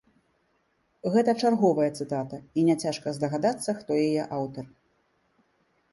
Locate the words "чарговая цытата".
1.41-2.37